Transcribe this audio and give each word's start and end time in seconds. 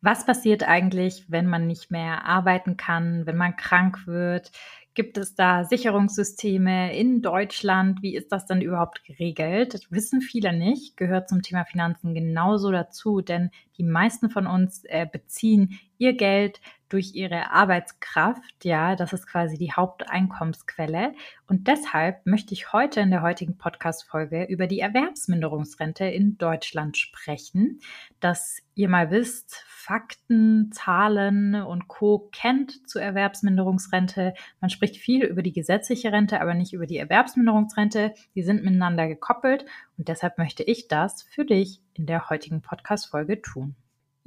Was 0.00 0.24
passiert 0.24 0.62
eigentlich, 0.62 1.24
wenn 1.28 1.46
man 1.46 1.66
nicht 1.66 1.90
mehr 1.90 2.24
arbeiten 2.24 2.76
kann, 2.76 3.26
wenn 3.26 3.36
man 3.36 3.56
krank 3.56 4.06
wird? 4.06 4.52
Gibt 4.94 5.16
es 5.16 5.34
da 5.34 5.64
Sicherungssysteme 5.64 6.96
in 6.96 7.22
Deutschland? 7.22 8.02
Wie 8.02 8.16
ist 8.16 8.32
das 8.32 8.46
dann 8.46 8.60
überhaupt 8.60 9.04
geregelt? 9.04 9.74
Das 9.74 9.92
wissen 9.92 10.20
viele 10.20 10.52
nicht, 10.52 10.96
gehört 10.96 11.28
zum 11.28 11.42
Thema 11.42 11.64
Finanzen 11.64 12.14
genauso 12.14 12.72
dazu, 12.72 13.20
denn 13.20 13.50
die 13.76 13.84
meisten 13.84 14.28
von 14.28 14.48
uns 14.48 14.82
äh, 14.86 15.06
beziehen 15.06 15.78
ihr 15.98 16.14
Geld 16.14 16.60
durch 16.88 17.14
ihre 17.14 17.52
Arbeitskraft. 17.52 18.64
Ja, 18.64 18.96
das 18.96 19.12
ist 19.12 19.26
quasi 19.26 19.56
die 19.56 19.72
Haupteinkommensquelle. 19.72 21.12
Und 21.46 21.68
deshalb 21.68 22.26
möchte 22.26 22.54
ich 22.54 22.72
heute 22.72 23.00
in 23.00 23.10
der 23.10 23.22
heutigen 23.22 23.56
Podcast-Folge 23.56 24.44
über 24.44 24.66
die 24.66 24.80
Erwerbsminderungsrente 24.80 26.06
in 26.06 26.38
Deutschland 26.38 26.96
sprechen, 26.96 27.80
dass 28.18 28.58
ihr 28.74 28.88
mal 28.88 29.12
wisst, 29.12 29.64
Fakten, 29.88 30.70
Zahlen 30.70 31.54
und 31.54 31.88
Co. 31.88 32.28
kennt 32.30 32.86
zur 32.86 33.00
Erwerbsminderungsrente. 33.00 34.34
Man 34.60 34.68
spricht 34.68 34.98
viel 34.98 35.24
über 35.24 35.40
die 35.40 35.54
gesetzliche 35.54 36.12
Rente, 36.12 36.42
aber 36.42 36.52
nicht 36.52 36.74
über 36.74 36.84
die 36.84 36.98
Erwerbsminderungsrente. 36.98 38.12
Die 38.34 38.42
sind 38.42 38.62
miteinander 38.64 39.08
gekoppelt 39.08 39.64
und 39.96 40.08
deshalb 40.08 40.36
möchte 40.36 40.62
ich 40.62 40.88
das 40.88 41.22
für 41.22 41.46
dich 41.46 41.80
in 41.94 42.04
der 42.04 42.28
heutigen 42.28 42.60
Podcast-Folge 42.60 43.40
tun. 43.40 43.76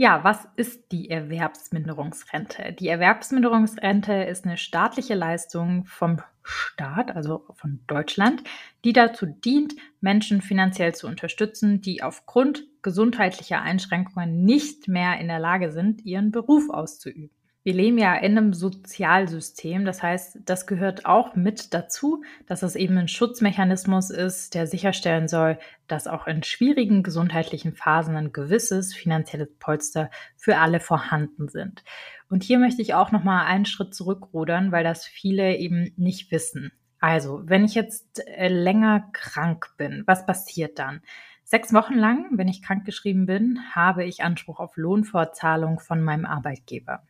Ja, 0.01 0.23
was 0.23 0.47
ist 0.55 0.91
die 0.91 1.11
Erwerbsminderungsrente? 1.11 2.73
Die 2.73 2.87
Erwerbsminderungsrente 2.87 4.11
ist 4.23 4.45
eine 4.45 4.57
staatliche 4.57 5.13
Leistung 5.13 5.85
vom 5.85 6.23
Staat, 6.41 7.15
also 7.15 7.45
von 7.53 7.81
Deutschland, 7.85 8.41
die 8.83 8.93
dazu 8.93 9.27
dient, 9.27 9.75
Menschen 9.99 10.41
finanziell 10.41 10.95
zu 10.95 11.05
unterstützen, 11.05 11.81
die 11.81 12.01
aufgrund 12.01 12.63
gesundheitlicher 12.81 13.61
Einschränkungen 13.61 14.43
nicht 14.43 14.87
mehr 14.87 15.19
in 15.19 15.27
der 15.27 15.37
Lage 15.37 15.71
sind, 15.71 16.03
ihren 16.03 16.31
Beruf 16.31 16.71
auszuüben. 16.71 17.29
Wir 17.63 17.73
leben 17.73 17.99
ja 17.99 18.15
in 18.15 18.35
einem 18.37 18.53
Sozialsystem, 18.53 19.85
das 19.85 20.01
heißt, 20.01 20.39
das 20.45 20.65
gehört 20.65 21.05
auch 21.05 21.35
mit 21.35 21.75
dazu, 21.75 22.23
dass 22.47 22.63
es 22.63 22.75
eben 22.75 22.97
ein 22.97 23.07
Schutzmechanismus 23.07 24.09
ist, 24.09 24.55
der 24.55 24.65
sicherstellen 24.65 25.27
soll, 25.27 25.59
dass 25.87 26.07
auch 26.07 26.25
in 26.25 26.41
schwierigen 26.41 27.03
gesundheitlichen 27.03 27.73
Phasen 27.73 28.15
ein 28.15 28.33
gewisses 28.33 28.95
finanzielles 28.95 29.49
Polster 29.59 30.09
für 30.37 30.57
alle 30.57 30.79
vorhanden 30.79 31.49
sind. 31.49 31.83
Und 32.31 32.43
hier 32.43 32.57
möchte 32.57 32.81
ich 32.81 32.95
auch 32.95 33.11
noch 33.11 33.23
mal 33.23 33.45
einen 33.45 33.65
Schritt 33.65 33.93
zurückrudern, 33.93 34.71
weil 34.71 34.83
das 34.83 35.05
viele 35.05 35.55
eben 35.57 35.93
nicht 35.97 36.31
wissen. 36.31 36.71
Also, 36.99 37.43
wenn 37.45 37.63
ich 37.63 37.75
jetzt 37.75 38.25
äh, 38.25 38.47
länger 38.47 39.07
krank 39.13 39.67
bin, 39.77 40.01
was 40.07 40.25
passiert 40.25 40.79
dann? 40.79 41.01
Sechs 41.43 41.73
Wochen 41.73 41.95
lang, 41.95 42.25
wenn 42.31 42.47
ich 42.47 42.63
krankgeschrieben 42.63 43.27
bin, 43.27 43.59
habe 43.75 44.03
ich 44.03 44.23
Anspruch 44.23 44.59
auf 44.59 44.77
Lohnfortzahlung 44.77 45.79
von 45.79 46.01
meinem 46.01 46.25
Arbeitgeber. 46.25 47.03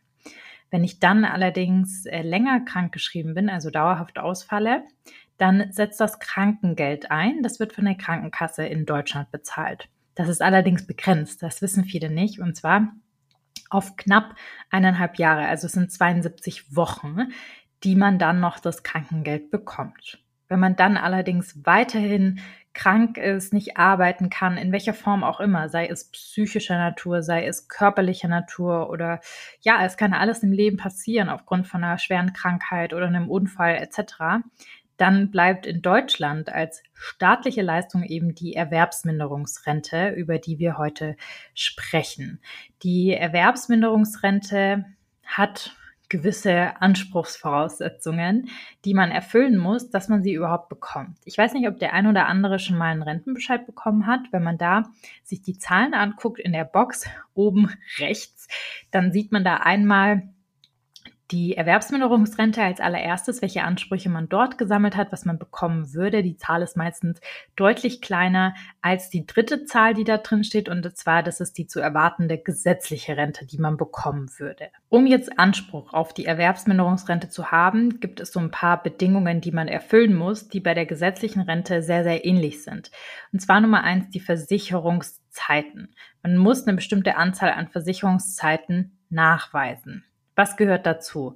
Wenn 0.72 0.84
ich 0.84 1.00
dann 1.00 1.26
allerdings 1.26 2.06
äh, 2.06 2.22
länger 2.22 2.60
krankgeschrieben 2.60 3.34
bin, 3.34 3.50
also 3.50 3.68
dauerhaft 3.68 4.18
ausfalle, 4.18 4.84
dann 5.36 5.70
setzt 5.70 6.00
das 6.00 6.18
Krankengeld 6.18 7.10
ein. 7.10 7.42
Das 7.42 7.60
wird 7.60 7.74
von 7.74 7.84
der 7.84 7.94
Krankenkasse 7.94 8.64
in 8.64 8.86
Deutschland 8.86 9.30
bezahlt. 9.30 9.90
Das 10.14 10.30
ist 10.30 10.40
allerdings 10.40 10.86
begrenzt. 10.86 11.42
Das 11.42 11.60
wissen 11.60 11.84
viele 11.84 12.10
nicht. 12.10 12.40
Und 12.40 12.56
zwar 12.56 12.88
auf 13.68 13.96
knapp 13.96 14.34
eineinhalb 14.70 15.18
Jahre. 15.18 15.46
Also 15.46 15.66
es 15.66 15.74
sind 15.74 15.92
72 15.92 16.74
Wochen, 16.74 17.32
die 17.84 17.94
man 17.94 18.18
dann 18.18 18.40
noch 18.40 18.58
das 18.58 18.82
Krankengeld 18.82 19.50
bekommt. 19.50 20.24
Wenn 20.48 20.60
man 20.60 20.74
dann 20.74 20.96
allerdings 20.96 21.66
weiterhin 21.66 22.40
krank 22.74 23.18
ist, 23.18 23.52
nicht 23.52 23.76
arbeiten 23.76 24.30
kann, 24.30 24.56
in 24.56 24.72
welcher 24.72 24.94
Form 24.94 25.24
auch 25.24 25.40
immer, 25.40 25.68
sei 25.68 25.86
es 25.86 26.10
psychischer 26.10 26.78
Natur, 26.78 27.22
sei 27.22 27.46
es 27.46 27.68
körperlicher 27.68 28.28
Natur 28.28 28.90
oder 28.90 29.20
ja, 29.60 29.84
es 29.84 29.96
kann 29.96 30.14
alles 30.14 30.42
im 30.42 30.52
Leben 30.52 30.76
passieren 30.76 31.28
aufgrund 31.28 31.66
von 31.66 31.84
einer 31.84 31.98
schweren 31.98 32.32
Krankheit 32.32 32.94
oder 32.94 33.06
einem 33.06 33.28
Unfall 33.28 33.76
etc., 33.76 34.44
dann 34.98 35.30
bleibt 35.30 35.66
in 35.66 35.82
Deutschland 35.82 36.52
als 36.52 36.82
staatliche 36.92 37.62
Leistung 37.62 38.04
eben 38.04 38.34
die 38.36 38.54
Erwerbsminderungsrente, 38.54 40.10
über 40.10 40.38
die 40.38 40.60
wir 40.60 40.78
heute 40.78 41.16
sprechen. 41.54 42.40
Die 42.82 43.12
Erwerbsminderungsrente 43.12 44.84
hat 45.24 45.74
gewisse 46.12 46.80
Anspruchsvoraussetzungen, 46.80 48.50
die 48.84 48.92
man 48.92 49.10
erfüllen 49.10 49.56
muss, 49.56 49.88
dass 49.88 50.08
man 50.08 50.22
sie 50.22 50.34
überhaupt 50.34 50.68
bekommt. 50.68 51.16
Ich 51.24 51.38
weiß 51.38 51.54
nicht, 51.54 51.66
ob 51.66 51.78
der 51.78 51.94
ein 51.94 52.06
oder 52.06 52.26
andere 52.26 52.58
schon 52.58 52.76
mal 52.76 52.90
einen 52.90 53.02
Rentenbescheid 53.02 53.64
bekommen 53.64 54.06
hat. 54.06 54.20
Wenn 54.30 54.42
man 54.42 54.58
da 54.58 54.82
sich 55.24 55.40
die 55.40 55.56
Zahlen 55.56 55.94
anguckt 55.94 56.38
in 56.38 56.52
der 56.52 56.64
Box 56.64 57.06
oben 57.32 57.72
rechts, 57.98 58.46
dann 58.90 59.10
sieht 59.10 59.32
man 59.32 59.42
da 59.42 59.56
einmal 59.56 60.28
die 61.32 61.56
Erwerbsminderungsrente 61.56 62.62
als 62.62 62.78
allererstes, 62.78 63.40
welche 63.40 63.64
Ansprüche 63.64 64.10
man 64.10 64.28
dort 64.28 64.58
gesammelt 64.58 64.96
hat, 64.96 65.10
was 65.10 65.24
man 65.24 65.38
bekommen 65.38 65.94
würde. 65.94 66.22
Die 66.22 66.36
Zahl 66.36 66.60
ist 66.62 66.76
meistens 66.76 67.20
deutlich 67.56 68.02
kleiner 68.02 68.54
als 68.82 69.08
die 69.08 69.26
dritte 69.26 69.64
Zahl, 69.64 69.94
die 69.94 70.04
da 70.04 70.18
drin 70.18 70.44
steht. 70.44 70.68
Und 70.68 70.96
zwar, 70.96 71.22
das 71.22 71.40
ist 71.40 71.56
die 71.56 71.66
zu 71.66 71.80
erwartende 71.80 72.36
gesetzliche 72.36 73.16
Rente, 73.16 73.46
die 73.46 73.58
man 73.58 73.78
bekommen 73.78 74.30
würde. 74.38 74.68
Um 74.90 75.06
jetzt 75.06 75.38
Anspruch 75.38 75.94
auf 75.94 76.12
die 76.12 76.26
Erwerbsminderungsrente 76.26 77.30
zu 77.30 77.50
haben, 77.50 77.98
gibt 77.98 78.20
es 78.20 78.30
so 78.30 78.38
ein 78.38 78.50
paar 78.50 78.82
Bedingungen, 78.82 79.40
die 79.40 79.52
man 79.52 79.68
erfüllen 79.68 80.14
muss, 80.14 80.48
die 80.48 80.60
bei 80.60 80.74
der 80.74 80.86
gesetzlichen 80.86 81.40
Rente 81.40 81.82
sehr, 81.82 82.04
sehr 82.04 82.26
ähnlich 82.26 82.62
sind. 82.62 82.90
Und 83.32 83.40
zwar 83.40 83.62
Nummer 83.62 83.82
eins, 83.82 84.10
die 84.10 84.20
Versicherungszeiten. 84.20 85.94
Man 86.22 86.36
muss 86.36 86.66
eine 86.66 86.76
bestimmte 86.76 87.16
Anzahl 87.16 87.52
an 87.52 87.68
Versicherungszeiten 87.68 88.98
nachweisen. 89.08 90.04
Was 90.34 90.56
gehört 90.56 90.86
dazu? 90.86 91.34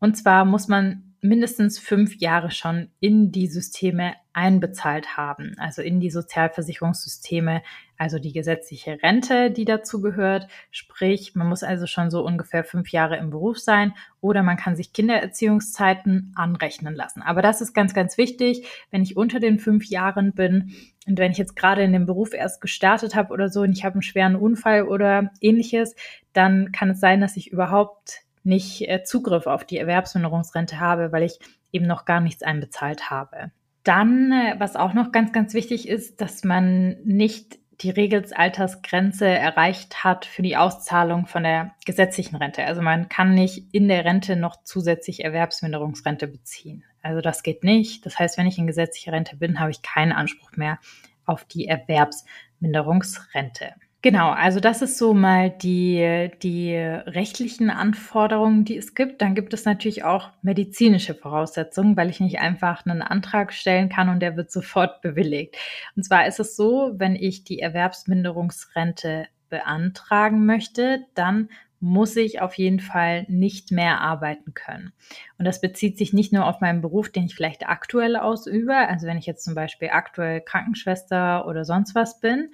Und 0.00 0.16
zwar 0.16 0.44
muss 0.44 0.68
man 0.68 1.14
mindestens 1.24 1.78
fünf 1.78 2.16
Jahre 2.16 2.50
schon 2.50 2.90
in 3.00 3.32
die 3.32 3.46
Systeme 3.46 4.12
einbezahlt 4.34 5.16
haben, 5.16 5.54
also 5.56 5.80
in 5.80 5.98
die 5.98 6.10
Sozialversicherungssysteme, 6.10 7.62
also 7.96 8.18
die 8.18 8.34
gesetzliche 8.34 8.98
Rente, 9.02 9.50
die 9.50 9.64
dazu 9.64 10.02
gehört. 10.02 10.48
Sprich, 10.70 11.34
man 11.34 11.48
muss 11.48 11.62
also 11.62 11.86
schon 11.86 12.10
so 12.10 12.22
ungefähr 12.22 12.62
fünf 12.62 12.90
Jahre 12.90 13.16
im 13.16 13.30
Beruf 13.30 13.58
sein 13.58 13.94
oder 14.20 14.42
man 14.42 14.58
kann 14.58 14.76
sich 14.76 14.92
Kindererziehungszeiten 14.92 16.34
anrechnen 16.34 16.94
lassen. 16.94 17.22
Aber 17.22 17.40
das 17.40 17.62
ist 17.62 17.72
ganz, 17.72 17.94
ganz 17.94 18.18
wichtig, 18.18 18.68
wenn 18.90 19.02
ich 19.02 19.16
unter 19.16 19.40
den 19.40 19.58
fünf 19.58 19.86
Jahren 19.86 20.34
bin 20.34 20.74
und 21.06 21.18
wenn 21.18 21.32
ich 21.32 21.38
jetzt 21.38 21.56
gerade 21.56 21.82
in 21.82 21.94
dem 21.94 22.04
Beruf 22.04 22.34
erst 22.34 22.60
gestartet 22.60 23.14
habe 23.14 23.32
oder 23.32 23.48
so 23.48 23.62
und 23.62 23.72
ich 23.72 23.86
habe 23.86 23.94
einen 23.94 24.02
schweren 24.02 24.36
Unfall 24.36 24.82
oder 24.82 25.30
ähnliches, 25.40 25.94
dann 26.34 26.70
kann 26.70 26.90
es 26.90 27.00
sein, 27.00 27.22
dass 27.22 27.38
ich 27.38 27.50
überhaupt 27.50 28.24
nicht 28.44 28.88
äh, 28.88 29.02
Zugriff 29.02 29.46
auf 29.46 29.64
die 29.64 29.78
Erwerbsminderungsrente 29.78 30.78
habe, 30.78 31.12
weil 31.12 31.24
ich 31.24 31.38
eben 31.72 31.86
noch 31.86 32.04
gar 32.04 32.20
nichts 32.20 32.42
einbezahlt 32.42 33.10
habe. 33.10 33.50
Dann, 33.82 34.32
äh, 34.32 34.54
was 34.58 34.76
auch 34.76 34.94
noch 34.94 35.12
ganz, 35.12 35.32
ganz 35.32 35.54
wichtig 35.54 35.88
ist, 35.88 36.20
dass 36.20 36.44
man 36.44 36.96
nicht 37.04 37.58
die 37.80 37.90
Regelsaltersgrenze 37.90 39.26
erreicht 39.26 40.04
hat 40.04 40.26
für 40.26 40.42
die 40.42 40.56
Auszahlung 40.56 41.26
von 41.26 41.42
der 41.42 41.72
gesetzlichen 41.84 42.36
Rente. 42.36 42.64
Also 42.64 42.82
man 42.82 43.08
kann 43.08 43.34
nicht 43.34 43.66
in 43.72 43.88
der 43.88 44.04
Rente 44.04 44.36
noch 44.36 44.62
zusätzlich 44.62 45.24
Erwerbsminderungsrente 45.24 46.28
beziehen. 46.28 46.84
Also 47.02 47.20
das 47.20 47.42
geht 47.42 47.64
nicht. 47.64 48.06
Das 48.06 48.16
heißt, 48.18 48.38
wenn 48.38 48.46
ich 48.46 48.56
in 48.58 48.66
gesetzlicher 48.66 49.12
Rente 49.12 49.36
bin, 49.36 49.60
habe 49.60 49.70
ich 49.70 49.82
keinen 49.82 50.12
Anspruch 50.12 50.52
mehr 50.52 50.78
auf 51.24 51.44
die 51.44 51.66
Erwerbsminderungsrente. 51.66 53.74
Genau, 54.04 54.32
also 54.32 54.60
das 54.60 54.82
ist 54.82 54.98
so 54.98 55.14
mal 55.14 55.48
die, 55.48 56.30
die 56.42 56.76
rechtlichen 56.76 57.70
Anforderungen, 57.70 58.66
die 58.66 58.76
es 58.76 58.94
gibt. 58.94 59.22
Dann 59.22 59.34
gibt 59.34 59.54
es 59.54 59.64
natürlich 59.64 60.04
auch 60.04 60.28
medizinische 60.42 61.14
Voraussetzungen, 61.14 61.96
weil 61.96 62.10
ich 62.10 62.20
nicht 62.20 62.38
einfach 62.38 62.84
einen 62.84 63.00
Antrag 63.00 63.54
stellen 63.54 63.88
kann 63.88 64.10
und 64.10 64.20
der 64.20 64.36
wird 64.36 64.52
sofort 64.52 65.00
bewilligt. 65.00 65.56
Und 65.96 66.04
zwar 66.04 66.26
ist 66.26 66.38
es 66.38 66.54
so, 66.54 66.92
wenn 66.96 67.16
ich 67.16 67.44
die 67.44 67.60
Erwerbsminderungsrente 67.60 69.26
beantragen 69.48 70.44
möchte, 70.44 71.06
dann 71.14 71.48
muss 71.84 72.16
ich 72.16 72.40
auf 72.40 72.54
jeden 72.54 72.80
Fall 72.80 73.26
nicht 73.28 73.70
mehr 73.70 74.00
arbeiten 74.00 74.54
können. 74.54 74.92
Und 75.38 75.44
das 75.44 75.60
bezieht 75.60 75.98
sich 75.98 76.14
nicht 76.14 76.32
nur 76.32 76.46
auf 76.46 76.62
meinen 76.62 76.80
Beruf, 76.80 77.10
den 77.10 77.26
ich 77.26 77.34
vielleicht 77.34 77.68
aktuell 77.68 78.16
ausübe, 78.16 78.74
also 78.74 79.06
wenn 79.06 79.18
ich 79.18 79.26
jetzt 79.26 79.44
zum 79.44 79.54
Beispiel 79.54 79.90
aktuell 79.92 80.40
Krankenschwester 80.40 81.46
oder 81.46 81.66
sonst 81.66 81.94
was 81.94 82.20
bin, 82.20 82.52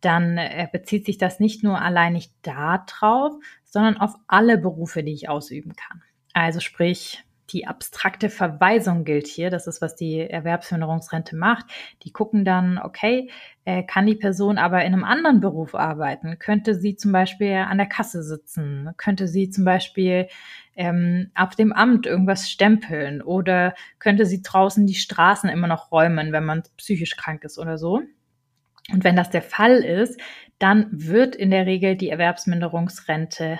dann 0.00 0.38
äh, 0.38 0.68
bezieht 0.70 1.06
sich 1.06 1.18
das 1.18 1.40
nicht 1.40 1.62
nur 1.62 1.80
alleinig 1.80 2.30
darauf, 2.42 3.34
sondern 3.64 3.96
auf 3.98 4.14
alle 4.26 4.58
Berufe, 4.58 5.02
die 5.02 5.12
ich 5.12 5.28
ausüben 5.28 5.74
kann. 5.74 6.02
Also 6.32 6.60
sprich 6.60 7.24
die 7.52 7.66
abstrakte 7.66 8.30
Verweisung 8.30 9.04
gilt 9.04 9.26
hier. 9.26 9.50
Das 9.50 9.66
ist, 9.66 9.82
was 9.82 9.96
die 9.96 10.20
Erwerbsminderungsrente 10.20 11.36
macht. 11.36 11.66
Die 12.02 12.12
gucken 12.12 12.44
dann, 12.44 12.78
okay, 12.78 13.30
äh, 13.64 13.82
kann 13.82 14.06
die 14.06 14.14
Person 14.14 14.58
aber 14.58 14.84
in 14.84 14.92
einem 14.92 15.04
anderen 15.04 15.40
Beruf 15.40 15.74
arbeiten? 15.74 16.38
Könnte 16.38 16.74
sie 16.74 16.96
zum 16.96 17.12
Beispiel 17.12 17.54
an 17.54 17.78
der 17.78 17.88
Kasse 17.88 18.22
sitzen? 18.22 18.90
Könnte 18.96 19.26
sie 19.26 19.50
zum 19.50 19.64
Beispiel 19.64 20.28
ähm, 20.76 21.30
auf 21.34 21.56
dem 21.56 21.72
Amt 21.72 22.06
irgendwas 22.06 22.50
stempeln? 22.50 23.22
Oder 23.22 23.74
könnte 23.98 24.26
sie 24.26 24.42
draußen 24.42 24.86
die 24.86 24.94
Straßen 24.94 25.50
immer 25.50 25.66
noch 25.66 25.90
räumen, 25.90 26.32
wenn 26.32 26.44
man 26.44 26.62
psychisch 26.76 27.16
krank 27.16 27.44
ist 27.44 27.58
oder 27.58 27.78
so? 27.78 28.02
Und 28.92 29.04
wenn 29.04 29.16
das 29.16 29.30
der 29.30 29.42
Fall 29.42 29.78
ist, 29.78 30.20
dann 30.58 30.88
wird 30.90 31.36
in 31.36 31.50
der 31.50 31.66
Regel 31.66 31.96
die 31.96 32.10
Erwerbsminderungsrente 32.10 33.58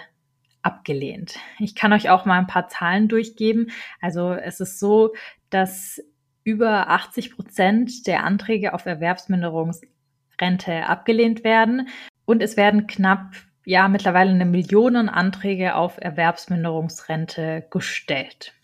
abgelehnt. 0.63 1.37
Ich 1.59 1.75
kann 1.75 1.93
euch 1.93 2.11
auch 2.11 2.25
mal 2.25 2.39
ein 2.39 2.47
paar 2.47 2.69
Zahlen 2.69 3.09
durchgeben. 3.09 3.71
Also 4.01 4.33
es 4.33 4.61
ist 4.61 4.79
so, 4.79 5.15
dass 5.49 6.01
über 6.45 6.89
80 6.89 7.35
Prozent 7.35 8.07
der 8.07 8.25
Anträge 8.25 8.75
auf 8.75 8.87
Erwerbsminderungsrente 8.87 10.87
abgelehnt 10.87 11.45
werden 11.45 11.89
und 12.25 12.43
es 12.43 12.57
werden 12.57 12.87
knapp 12.87 13.33
ja 13.65 13.89
mittlerweile 13.89 14.31
eine 14.31 14.47
Million 14.47 15.09
Anträge 15.09 15.75
auf 15.75 15.99
Erwerbsminderungsrente 15.99 17.67
gestellt. 17.71 18.55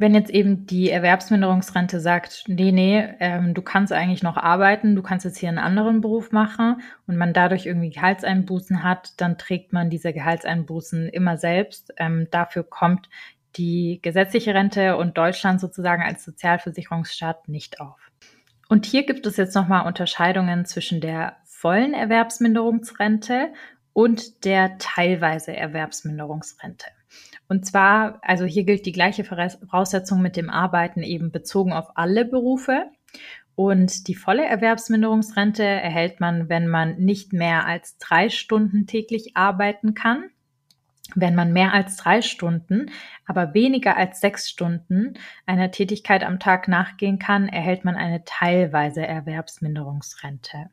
Wenn 0.00 0.14
jetzt 0.14 0.30
eben 0.30 0.64
die 0.64 0.90
Erwerbsminderungsrente 0.90 1.98
sagt, 1.98 2.44
nee, 2.46 2.70
nee, 2.70 3.04
ähm, 3.18 3.52
du 3.52 3.62
kannst 3.62 3.92
eigentlich 3.92 4.22
noch 4.22 4.36
arbeiten, 4.36 4.94
du 4.94 5.02
kannst 5.02 5.24
jetzt 5.24 5.38
hier 5.38 5.48
einen 5.48 5.58
anderen 5.58 6.00
Beruf 6.00 6.30
machen 6.30 6.82
und 7.08 7.16
man 7.16 7.32
dadurch 7.32 7.66
irgendwie 7.66 7.90
Gehaltseinbußen 7.90 8.84
hat, 8.84 9.20
dann 9.20 9.38
trägt 9.38 9.72
man 9.72 9.90
diese 9.90 10.12
Gehaltseinbußen 10.12 11.08
immer 11.08 11.36
selbst. 11.36 11.92
Ähm, 11.96 12.28
dafür 12.30 12.62
kommt 12.62 13.08
die 13.56 13.98
gesetzliche 14.00 14.54
Rente 14.54 14.96
und 14.96 15.18
Deutschland 15.18 15.60
sozusagen 15.60 16.02
als 16.02 16.24
Sozialversicherungsstaat 16.24 17.48
nicht 17.48 17.80
auf. 17.80 17.98
Und 18.68 18.86
hier 18.86 19.04
gibt 19.04 19.26
es 19.26 19.36
jetzt 19.36 19.56
nochmal 19.56 19.84
Unterscheidungen 19.84 20.64
zwischen 20.64 21.00
der 21.00 21.38
vollen 21.44 21.92
Erwerbsminderungsrente 21.92 23.52
und 23.94 24.44
der 24.44 24.78
teilweise 24.78 25.56
Erwerbsminderungsrente. 25.56 26.86
Und 27.48 27.66
zwar, 27.66 28.20
also 28.22 28.44
hier 28.44 28.64
gilt 28.64 28.86
die 28.86 28.92
gleiche 28.92 29.24
Voraussetzung 29.24 30.20
mit 30.20 30.36
dem 30.36 30.50
Arbeiten 30.50 31.02
eben 31.02 31.30
bezogen 31.30 31.72
auf 31.72 31.96
alle 31.96 32.24
Berufe. 32.24 32.84
Und 33.54 34.06
die 34.06 34.14
volle 34.14 34.44
Erwerbsminderungsrente 34.44 35.64
erhält 35.64 36.20
man, 36.20 36.48
wenn 36.48 36.68
man 36.68 36.96
nicht 36.98 37.32
mehr 37.32 37.66
als 37.66 37.98
drei 37.98 38.28
Stunden 38.28 38.86
täglich 38.86 39.36
arbeiten 39.36 39.94
kann. 39.94 40.30
Wenn 41.14 41.34
man 41.34 41.52
mehr 41.54 41.72
als 41.72 41.96
drei 41.96 42.20
Stunden, 42.20 42.90
aber 43.26 43.54
weniger 43.54 43.96
als 43.96 44.20
sechs 44.20 44.48
Stunden 44.48 45.14
einer 45.46 45.70
Tätigkeit 45.70 46.22
am 46.22 46.38
Tag 46.38 46.68
nachgehen 46.68 47.18
kann, 47.18 47.48
erhält 47.48 47.84
man 47.84 47.96
eine 47.96 48.24
teilweise 48.24 49.06
Erwerbsminderungsrente. 49.06 50.70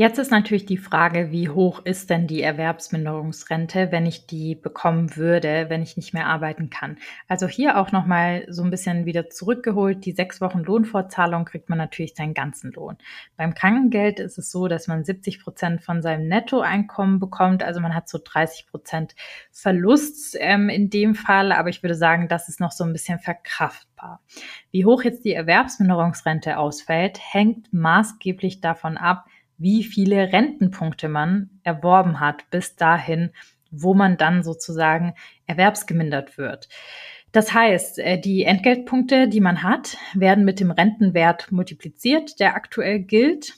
Jetzt 0.00 0.18
ist 0.18 0.30
natürlich 0.30 0.64
die 0.64 0.78
Frage, 0.78 1.30
wie 1.30 1.50
hoch 1.50 1.84
ist 1.84 2.08
denn 2.08 2.26
die 2.26 2.40
Erwerbsminderungsrente, 2.40 3.92
wenn 3.92 4.06
ich 4.06 4.26
die 4.26 4.54
bekommen 4.54 5.14
würde, 5.14 5.66
wenn 5.68 5.82
ich 5.82 5.98
nicht 5.98 6.14
mehr 6.14 6.26
arbeiten 6.26 6.70
kann? 6.70 6.96
Also 7.28 7.46
hier 7.46 7.76
auch 7.76 7.92
nochmal 7.92 8.46
so 8.48 8.62
ein 8.62 8.70
bisschen 8.70 9.04
wieder 9.04 9.28
zurückgeholt. 9.28 10.06
Die 10.06 10.12
sechs 10.12 10.40
Wochen 10.40 10.60
Lohnfortzahlung 10.60 11.44
kriegt 11.44 11.68
man 11.68 11.76
natürlich 11.76 12.14
seinen 12.14 12.32
ganzen 12.32 12.72
Lohn. 12.72 12.96
Beim 13.36 13.52
Krankengeld 13.52 14.20
ist 14.20 14.38
es 14.38 14.50
so, 14.50 14.68
dass 14.68 14.88
man 14.88 15.04
70 15.04 15.42
Prozent 15.44 15.82
von 15.82 16.00
seinem 16.00 16.28
Nettoeinkommen 16.28 17.20
bekommt. 17.20 17.62
Also 17.62 17.80
man 17.80 17.94
hat 17.94 18.08
so 18.08 18.18
30 18.24 18.68
Prozent 18.68 19.14
Verlust 19.52 20.34
ähm, 20.40 20.70
in 20.70 20.88
dem 20.88 21.14
Fall. 21.14 21.52
Aber 21.52 21.68
ich 21.68 21.82
würde 21.82 21.94
sagen, 21.94 22.26
das 22.26 22.48
ist 22.48 22.58
noch 22.58 22.72
so 22.72 22.84
ein 22.84 22.94
bisschen 22.94 23.18
verkraftbar. 23.18 24.22
Wie 24.70 24.86
hoch 24.86 25.02
jetzt 25.02 25.26
die 25.26 25.34
Erwerbsminderungsrente 25.34 26.56
ausfällt, 26.56 27.20
hängt 27.20 27.70
maßgeblich 27.74 28.62
davon 28.62 28.96
ab, 28.96 29.26
wie 29.60 29.84
viele 29.84 30.32
Rentenpunkte 30.32 31.08
man 31.08 31.50
erworben 31.62 32.18
hat 32.18 32.48
bis 32.50 32.76
dahin, 32.76 33.30
wo 33.70 33.94
man 33.94 34.16
dann 34.16 34.42
sozusagen 34.42 35.14
erwerbsgemindert 35.46 36.38
wird. 36.38 36.68
Das 37.30 37.54
heißt, 37.54 38.00
äh, 38.00 38.18
die 38.18 38.42
Entgeltpunkte, 38.42 39.28
die 39.28 39.40
man 39.40 39.62
hat, 39.62 39.96
werden 40.14 40.44
mit 40.44 40.58
dem 40.58 40.72
Rentenwert 40.72 41.52
multipliziert, 41.52 42.40
der 42.40 42.56
aktuell 42.56 42.98
gilt. 43.00 43.54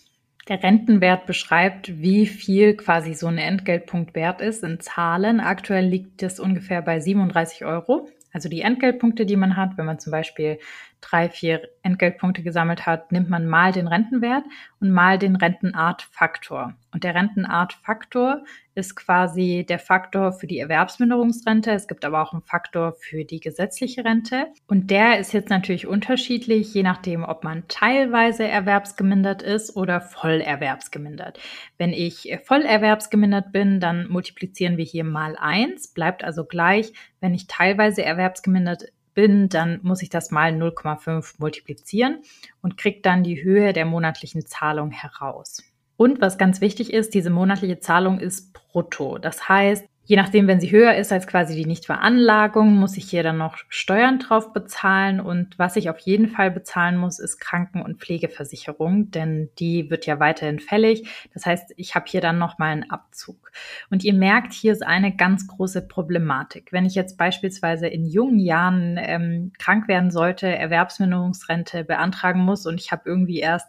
Der 0.48 0.62
Rentenwert 0.62 1.24
beschreibt, 1.26 2.02
wie 2.02 2.26
viel 2.26 2.74
quasi 2.74 3.14
so 3.14 3.28
ein 3.28 3.38
Entgeltpunkt 3.38 4.14
wert 4.14 4.40
ist 4.40 4.64
in 4.64 4.80
Zahlen. 4.80 5.40
Aktuell 5.40 5.86
liegt 5.86 6.22
es 6.22 6.40
ungefähr 6.40 6.82
bei 6.82 6.98
37 6.98 7.64
Euro. 7.64 8.08
Also 8.32 8.48
die 8.48 8.62
Entgeltpunkte, 8.62 9.24
die 9.24 9.36
man 9.36 9.56
hat, 9.56 9.78
wenn 9.78 9.86
man 9.86 10.00
zum 10.00 10.10
Beispiel 10.10 10.58
drei, 11.02 11.28
vier 11.28 11.68
Entgeltpunkte 11.82 12.42
gesammelt 12.42 12.86
hat, 12.86 13.12
nimmt 13.12 13.28
man 13.28 13.46
mal 13.46 13.72
den 13.72 13.88
Rentenwert 13.88 14.44
und 14.80 14.90
mal 14.90 15.18
den 15.18 15.36
Rentenartfaktor. 15.36 16.74
Und 16.92 17.04
der 17.04 17.14
Rentenartfaktor 17.14 18.44
ist 18.74 18.96
quasi 18.96 19.66
der 19.68 19.78
Faktor 19.78 20.32
für 20.32 20.46
die 20.46 20.58
Erwerbsminderungsrente. 20.58 21.72
Es 21.72 21.88
gibt 21.88 22.04
aber 22.04 22.22
auch 22.22 22.32
einen 22.32 22.42
Faktor 22.42 22.92
für 22.92 23.24
die 23.24 23.40
gesetzliche 23.40 24.04
Rente. 24.04 24.46
Und 24.66 24.90
der 24.90 25.18
ist 25.18 25.32
jetzt 25.32 25.50
natürlich 25.50 25.86
unterschiedlich, 25.86 26.72
je 26.72 26.82
nachdem, 26.82 27.24
ob 27.24 27.44
man 27.44 27.64
teilweise 27.68 28.46
erwerbsgemindert 28.46 29.42
ist 29.42 29.76
oder 29.76 30.00
voll 30.00 30.40
erwerbsgemindert. 30.40 31.38
Wenn 31.76 31.92
ich 31.92 32.38
voll 32.44 32.62
erwerbsgemindert 32.62 33.52
bin, 33.52 33.80
dann 33.80 34.08
multiplizieren 34.08 34.76
wir 34.76 34.84
hier 34.84 35.04
mal 35.04 35.36
eins, 35.38 35.92
bleibt 35.92 36.24
also 36.24 36.44
gleich. 36.44 36.92
Wenn 37.20 37.34
ich 37.34 37.46
teilweise 37.46 38.02
erwerbsgemindert 38.02 38.84
bin, 39.14 39.48
dann 39.48 39.80
muss 39.82 40.02
ich 40.02 40.10
das 40.10 40.30
mal 40.30 40.52
0,5 40.52 41.34
multiplizieren 41.38 42.22
und 42.60 42.76
kriege 42.76 43.00
dann 43.02 43.22
die 43.22 43.42
Höhe 43.42 43.72
der 43.72 43.84
monatlichen 43.84 44.46
Zahlung 44.46 44.90
heraus. 44.90 45.62
Und 45.96 46.20
was 46.20 46.38
ganz 46.38 46.60
wichtig 46.60 46.92
ist, 46.92 47.14
diese 47.14 47.30
monatliche 47.30 47.78
Zahlung 47.78 48.18
ist 48.18 48.52
brutto. 48.52 49.18
Das 49.18 49.48
heißt, 49.48 49.84
Je 50.04 50.16
nachdem, 50.16 50.48
wenn 50.48 50.60
sie 50.60 50.72
höher 50.72 50.96
ist 50.96 51.12
als 51.12 51.28
quasi 51.28 51.54
die 51.54 51.64
Nichtveranlagung, 51.64 52.74
muss 52.74 52.96
ich 52.96 53.08
hier 53.08 53.22
dann 53.22 53.38
noch 53.38 53.56
Steuern 53.68 54.18
drauf 54.18 54.52
bezahlen. 54.52 55.20
Und 55.20 55.56
was 55.60 55.76
ich 55.76 55.88
auf 55.90 55.98
jeden 56.00 56.28
Fall 56.28 56.50
bezahlen 56.50 56.96
muss, 56.96 57.20
ist 57.20 57.38
Kranken- 57.38 57.82
und 57.82 58.00
Pflegeversicherung, 58.00 59.12
denn 59.12 59.50
die 59.60 59.90
wird 59.90 60.04
ja 60.06 60.18
weiterhin 60.18 60.58
fällig. 60.58 61.08
Das 61.32 61.46
heißt, 61.46 61.74
ich 61.76 61.94
habe 61.94 62.06
hier 62.08 62.20
dann 62.20 62.38
nochmal 62.38 62.72
einen 62.72 62.90
Abzug. 62.90 63.52
Und 63.90 64.02
ihr 64.02 64.14
merkt, 64.14 64.52
hier 64.52 64.72
ist 64.72 64.84
eine 64.84 65.14
ganz 65.14 65.46
große 65.46 65.86
Problematik. 65.86 66.72
Wenn 66.72 66.84
ich 66.84 66.96
jetzt 66.96 67.16
beispielsweise 67.16 67.86
in 67.86 68.04
jungen 68.04 68.40
Jahren 68.40 68.98
ähm, 69.00 69.52
krank 69.56 69.86
werden 69.86 70.10
sollte, 70.10 70.48
Erwerbsminderungsrente 70.48 71.84
beantragen 71.84 72.40
muss 72.40 72.66
und 72.66 72.80
ich 72.80 72.90
habe 72.90 73.02
irgendwie 73.06 73.38
erst 73.38 73.68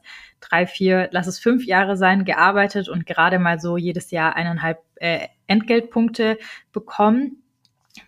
drei, 0.49 0.67
vier, 0.67 1.09
lass 1.11 1.27
es 1.27 1.39
fünf 1.39 1.65
Jahre 1.65 1.97
sein, 1.97 2.25
gearbeitet 2.25 2.89
und 2.89 3.05
gerade 3.05 3.39
mal 3.39 3.59
so 3.59 3.77
jedes 3.77 4.11
Jahr 4.11 4.35
eineinhalb 4.35 4.79
äh, 4.95 5.27
Entgeltpunkte 5.47 6.37
bekommen. 6.71 7.43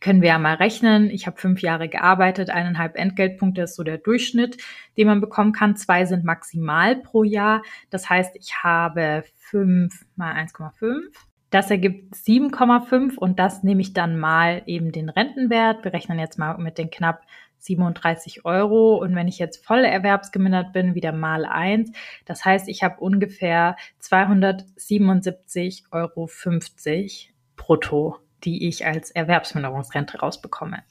Können 0.02 0.22
wir 0.22 0.30
ja 0.30 0.40
mal 0.40 0.56
rechnen. 0.56 1.12
Ich 1.12 1.28
habe 1.28 1.38
fünf 1.38 1.62
Jahre 1.62 1.88
gearbeitet, 1.90 2.50
eineinhalb 2.50 2.96
Entgeltpunkte 2.96 3.62
ist 3.62 3.76
so 3.76 3.84
der 3.84 4.00
Durchschnitt, 4.00 4.58
den 4.98 5.08
man 5.08 5.22
bekommen 5.22 5.52
kann. 5.52 5.76
Zwei 5.76 6.06
sind 6.06 6.24
maximal 6.24 6.96
pro 6.96 7.24
Jahr. 7.24 7.62
Das 7.92 8.10
heißt, 8.10 8.36
ich 8.36 8.64
habe 8.64 9.24
fünf 9.36 10.06
mal 10.16 10.34
1,5. 10.34 11.02
Das 11.56 11.72
ergibt 11.72 12.14
7,5 12.16 13.16
und 13.16 13.40
das 13.40 13.64
nehme 13.64 13.80
ich 13.80 13.94
dann 13.94 14.20
mal 14.20 14.62
eben 14.66 14.92
den 14.92 15.08
Rentenwert. 15.08 15.86
Wir 15.86 15.94
rechnen 15.94 16.20
jetzt 16.20 16.38
mal 16.38 16.58
mit 16.58 16.78
den 16.78 16.90
knapp 16.90 17.22
37 17.60 18.44
Euro. 18.44 18.98
Und 18.98 19.16
wenn 19.16 19.30
ich 19.30 19.40
jetzt 19.40 19.66
voll 19.66 19.86
erwerbsgemindert 19.86 20.74
bin, 20.74 20.96
wieder 20.96 21.14
mal 21.14 21.46
eins. 21.46 21.94
Das 22.26 22.44
heißt, 22.44 22.68
ich 22.68 22.84
habe 22.84 23.00
ungefähr 23.00 23.78
277,50 24.02 25.86
Euro 25.94 26.30
brutto, 27.56 28.18
die 28.44 28.68
ich 28.68 28.86
als 28.86 29.12
Erwerbsminderungsrente 29.12 30.20
rausbekomme. 30.20 30.84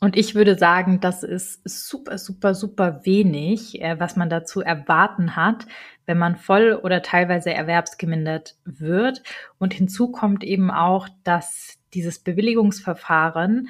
Und 0.00 0.16
ich 0.16 0.34
würde 0.34 0.56
sagen, 0.56 1.00
das 1.00 1.24
ist 1.24 1.60
super, 1.68 2.18
super, 2.18 2.54
super 2.54 3.04
wenig, 3.04 3.82
äh, 3.82 3.98
was 3.98 4.14
man 4.14 4.30
dazu 4.30 4.60
erwarten 4.60 5.34
hat, 5.34 5.66
wenn 6.06 6.18
man 6.18 6.36
voll 6.36 6.78
oder 6.82 7.02
teilweise 7.02 7.52
erwerbsgemindert 7.52 8.56
wird. 8.64 9.22
Und 9.58 9.74
hinzu 9.74 10.12
kommt 10.12 10.44
eben 10.44 10.70
auch, 10.70 11.08
dass 11.24 11.78
dieses 11.94 12.20
Bewilligungsverfahren 12.20 13.68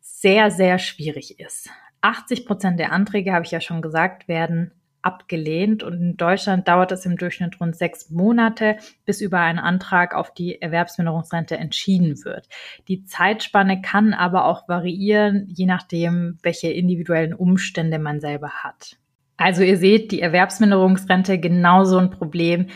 sehr, 0.00 0.50
sehr 0.50 0.78
schwierig 0.78 1.38
ist. 1.40 1.68
80 2.00 2.46
Prozent 2.46 2.80
der 2.80 2.92
Anträge, 2.92 3.32
habe 3.32 3.44
ich 3.44 3.50
ja 3.50 3.60
schon 3.60 3.82
gesagt, 3.82 4.28
werden 4.28 4.72
abgelehnt. 5.02 5.82
Und 5.82 5.94
in 5.94 6.16
Deutschland 6.16 6.68
dauert 6.68 6.92
es 6.92 7.06
im 7.06 7.16
Durchschnitt 7.16 7.60
rund 7.60 7.76
sechs 7.76 8.10
Monate, 8.10 8.76
bis 9.04 9.20
über 9.20 9.40
einen 9.40 9.58
Antrag 9.58 10.14
auf 10.14 10.32
die 10.32 10.60
Erwerbsminderungsrente 10.60 11.56
entschieden 11.56 12.24
wird. 12.24 12.48
Die 12.88 13.04
Zeitspanne 13.04 13.80
kann 13.80 14.14
aber 14.14 14.46
auch 14.46 14.68
variieren, 14.68 15.46
je 15.48 15.66
nachdem, 15.66 16.38
welche 16.42 16.70
individuellen 16.70 17.34
Umstände 17.34 17.98
man 17.98 18.20
selber 18.20 18.50
hat. 18.50 18.96
Also 19.36 19.62
ihr 19.62 19.76
seht, 19.76 20.12
die 20.12 20.22
Erwerbsminderungsrente 20.22 21.38
genauso 21.38 21.98
ein 21.98 22.10
Problem 22.10 22.68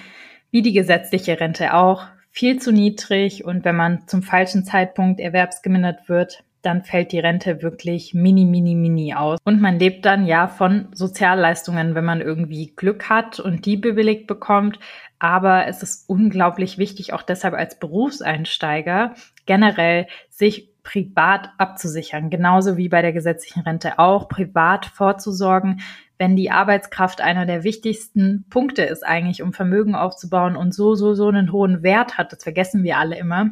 wie 0.51 0.63
die 0.63 0.73
gesetzliche 0.73 1.41
Rente 1.41 1.75
auch. 1.75 2.05
Viel 2.31 2.61
zu 2.61 2.71
niedrig 2.71 3.45
und 3.45 3.65
wenn 3.65 3.77
man 3.77 4.07
zum 4.07 4.23
falschen 4.23 4.65
Zeitpunkt 4.65 5.21
erwerbsgemindert 5.21 6.09
wird, 6.09 6.45
dann 6.63 6.83
fällt 6.83 7.13
die 7.13 7.19
Rente 7.19 7.63
wirklich 7.63 8.15
mini, 8.15 8.45
mini, 8.45 8.75
mini 8.75 9.15
aus. 9.15 9.39
Und 9.45 9.61
man 9.61 9.79
lebt 9.79 10.05
dann 10.05 10.27
ja 10.27 10.49
von 10.49 10.89
Sozialleistungen, 10.93 11.95
wenn 11.95 12.05
man 12.05 12.21
irgendwie 12.21 12.75
Glück 12.77 13.09
hat 13.09 13.41
und 13.41 13.67
die 13.67 13.77
bewilligt 13.77 14.27
bekommt. 14.27 14.79
Aber 15.19 15.67
es 15.67 15.83
ist 15.83 16.09
unglaublich 16.09 16.79
wichtig, 16.79 17.13
auch 17.13 17.23
deshalb 17.23 17.55
als 17.55 17.79
Berufseinsteiger 17.79 19.15
generell 19.47 20.07
sich 20.29 20.71
privat 20.83 21.51
abzusichern. 21.59 22.31
Genauso 22.31 22.77
wie 22.77 22.89
bei 22.89 23.03
der 23.03 23.13
gesetzlichen 23.13 23.63
Rente 23.63 23.99
auch, 23.99 24.29
privat 24.29 24.87
vorzusorgen, 24.87 25.81
wenn 26.19 26.37
die 26.37 26.51
Arbeitskraft 26.51 27.21
einer 27.21 27.47
der 27.47 27.65
wichtigsten 27.65 28.45
Punkte 28.51 28.83
ist 28.83 29.07
eigentlich, 29.07 29.43
um 29.43 29.53
Vermögen 29.53 29.95
aufzubauen 29.95 30.57
und 30.57 30.75
so, 30.75 30.95
so, 30.95 31.15
so 31.15 31.29
einen 31.29 31.53
hohen 31.53 31.83
Wert 31.83 32.19
hat. 32.19 32.33
Das 32.33 32.43
vergessen 32.43 32.83
wir 32.83 32.99
alle 32.99 33.19
immer 33.19 33.51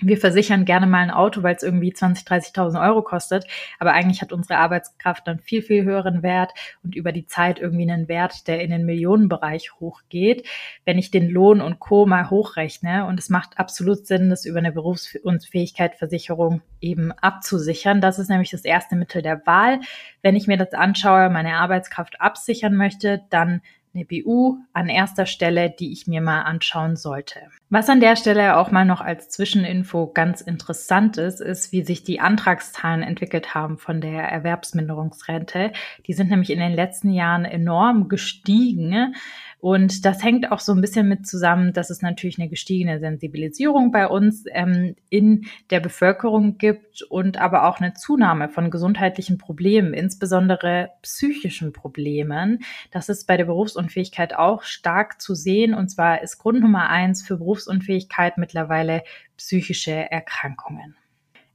wir 0.00 0.16
versichern 0.18 0.64
gerne 0.64 0.86
mal 0.86 0.98
ein 0.98 1.10
Auto, 1.10 1.42
weil 1.42 1.54
es 1.54 1.62
irgendwie 1.62 1.92
20, 1.92 2.26
30.000 2.26 2.82
Euro 2.82 3.02
kostet. 3.02 3.46
Aber 3.78 3.92
eigentlich 3.92 4.22
hat 4.22 4.32
unsere 4.32 4.58
Arbeitskraft 4.58 5.26
dann 5.26 5.40
viel, 5.40 5.62
viel 5.62 5.84
höheren 5.84 6.22
Wert 6.22 6.52
und 6.82 6.94
über 6.94 7.12
die 7.12 7.26
Zeit 7.26 7.58
irgendwie 7.58 7.90
einen 7.90 8.08
Wert, 8.08 8.48
der 8.48 8.62
in 8.62 8.70
den 8.70 8.86
Millionenbereich 8.86 9.72
hochgeht. 9.80 10.46
Wenn 10.84 10.98
ich 10.98 11.10
den 11.10 11.28
Lohn 11.28 11.60
und 11.60 11.78
Co. 11.78 12.06
mal 12.06 12.30
hochrechne 12.30 13.06
und 13.06 13.18
es 13.18 13.28
macht 13.28 13.58
absolut 13.58 14.06
Sinn, 14.06 14.30
das 14.30 14.44
über 14.44 14.58
eine 14.58 14.72
Berufsunfähigkeitsversicherung 14.72 16.62
eben 16.80 17.12
abzusichern. 17.12 18.00
Das 18.00 18.18
ist 18.18 18.30
nämlich 18.30 18.50
das 18.50 18.64
erste 18.64 18.96
Mittel 18.96 19.22
der 19.22 19.46
Wahl. 19.46 19.80
Wenn 20.22 20.36
ich 20.36 20.46
mir 20.46 20.56
das 20.56 20.72
anschaue, 20.72 21.30
meine 21.30 21.56
Arbeitskraft 21.56 22.20
absichern 22.20 22.74
möchte, 22.74 23.22
dann 23.30 23.60
eine 23.94 24.04
BU 24.04 24.58
an 24.72 24.88
erster 24.88 25.26
Stelle, 25.26 25.70
die 25.70 25.92
ich 25.92 26.06
mir 26.06 26.20
mal 26.20 26.42
anschauen 26.42 26.96
sollte. 26.96 27.40
Was 27.70 27.88
an 27.88 28.00
der 28.00 28.16
Stelle 28.16 28.56
auch 28.56 28.70
mal 28.70 28.84
noch 28.84 29.00
als 29.00 29.28
Zwischeninfo 29.28 30.08
ganz 30.12 30.40
interessant 30.40 31.18
ist, 31.18 31.40
ist, 31.40 31.72
wie 31.72 31.82
sich 31.82 32.04
die 32.04 32.20
Antragszahlen 32.20 33.02
entwickelt 33.02 33.54
haben 33.54 33.78
von 33.78 34.00
der 34.00 34.22
Erwerbsminderungsrente. 34.22 35.72
Die 36.06 36.12
sind 36.12 36.30
nämlich 36.30 36.50
in 36.50 36.60
den 36.60 36.74
letzten 36.74 37.10
Jahren 37.10 37.44
enorm 37.44 38.08
gestiegen. 38.08 39.14
Und 39.60 40.06
das 40.06 40.22
hängt 40.24 40.50
auch 40.50 40.60
so 40.60 40.72
ein 40.72 40.80
bisschen 40.80 41.06
mit 41.06 41.26
zusammen, 41.26 41.74
dass 41.74 41.90
es 41.90 42.00
natürlich 42.00 42.38
eine 42.38 42.48
gestiegene 42.48 42.98
Sensibilisierung 42.98 43.92
bei 43.92 44.08
uns 44.08 44.44
ähm, 44.52 44.96
in 45.10 45.46
der 45.68 45.80
Bevölkerung 45.80 46.56
gibt 46.56 47.02
und 47.02 47.38
aber 47.38 47.68
auch 47.68 47.78
eine 47.78 47.92
Zunahme 47.92 48.48
von 48.48 48.70
gesundheitlichen 48.70 49.36
Problemen, 49.36 49.92
insbesondere 49.92 50.92
psychischen 51.02 51.74
Problemen. 51.74 52.60
Das 52.90 53.10
ist 53.10 53.26
bei 53.26 53.36
der 53.36 53.44
Berufsunfähigkeit 53.44 54.34
auch 54.34 54.62
stark 54.62 55.20
zu 55.20 55.34
sehen. 55.34 55.74
Und 55.74 55.90
zwar 55.90 56.22
ist 56.22 56.38
Grund 56.38 56.60
Nummer 56.60 56.88
eins 56.88 57.22
für 57.22 57.36
Berufsunfähigkeit 57.36 58.38
mittlerweile 58.38 59.02
psychische 59.36 59.92
Erkrankungen. 60.10 60.96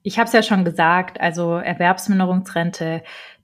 Ich 0.08 0.20
habe 0.20 0.28
es 0.28 0.34
ja 0.34 0.44
schon 0.44 0.64
gesagt, 0.64 1.20
also 1.20 1.56
Erwerbsminderungsrente 1.56 3.02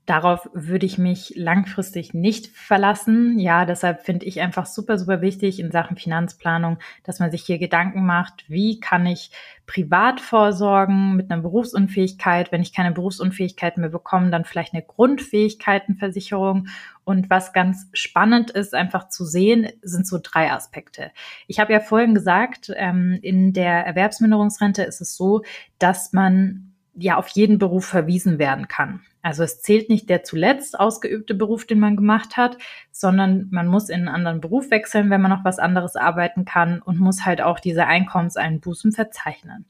Darauf 0.07 0.49
würde 0.53 0.87
ich 0.87 0.97
mich 0.97 1.33
langfristig 1.35 2.15
nicht 2.15 2.47
verlassen. 2.47 3.37
Ja, 3.37 3.65
deshalb 3.65 4.01
finde 4.01 4.25
ich 4.25 4.41
einfach 4.41 4.65
super, 4.65 4.97
super 4.97 5.21
wichtig 5.21 5.59
in 5.59 5.69
Sachen 5.69 5.95
Finanzplanung, 5.95 6.79
dass 7.03 7.19
man 7.19 7.29
sich 7.29 7.43
hier 7.43 7.59
Gedanken 7.59 8.03
macht, 8.03 8.43
wie 8.47 8.79
kann 8.79 9.05
ich 9.05 9.29
privat 9.67 10.19
vorsorgen 10.19 11.15
mit 11.15 11.29
einer 11.29 11.43
Berufsunfähigkeit. 11.43 12.51
Wenn 12.51 12.63
ich 12.63 12.73
keine 12.73 12.91
Berufsunfähigkeit 12.91 13.77
mehr 13.77 13.89
bekomme, 13.89 14.31
dann 14.31 14.43
vielleicht 14.43 14.73
eine 14.73 14.81
Grundfähigkeitenversicherung. 14.81 16.67
Und 17.03 17.29
was 17.29 17.53
ganz 17.53 17.87
spannend 17.93 18.49
ist, 18.49 18.73
einfach 18.73 19.07
zu 19.07 19.23
sehen, 19.23 19.69
sind 19.83 20.07
so 20.07 20.19
drei 20.21 20.51
Aspekte. 20.51 21.11
Ich 21.45 21.59
habe 21.59 21.73
ja 21.73 21.79
vorhin 21.79 22.15
gesagt, 22.15 22.71
ähm, 22.75 23.19
in 23.21 23.53
der 23.53 23.85
Erwerbsminderungsrente 23.85 24.81
ist 24.81 24.99
es 24.99 25.15
so, 25.15 25.43
dass 25.77 26.11
man 26.11 26.73
ja 26.95 27.17
auf 27.17 27.27
jeden 27.29 27.59
Beruf 27.59 27.85
verwiesen 27.85 28.39
werden 28.39 28.67
kann. 28.67 29.01
Also 29.21 29.43
es 29.43 29.61
zählt 29.61 29.89
nicht 29.89 30.09
der 30.09 30.23
zuletzt 30.23 30.79
ausgeübte 30.79 31.33
Beruf, 31.33 31.65
den 31.65 31.79
man 31.79 31.95
gemacht 31.95 32.37
hat, 32.37 32.57
sondern 32.91 33.47
man 33.51 33.67
muss 33.67 33.89
in 33.89 34.01
einen 34.01 34.07
anderen 34.07 34.41
Beruf 34.41 34.71
wechseln, 34.71 35.09
wenn 35.09 35.21
man 35.21 35.31
noch 35.31 35.45
was 35.45 35.59
anderes 35.59 35.95
arbeiten 35.95 36.45
kann 36.45 36.81
und 36.81 36.99
muss 36.99 37.25
halt 37.25 37.41
auch 37.41 37.59
diese 37.59 37.85
Einkommenseinbußen 37.85 38.91
verzeichnen. 38.91 39.65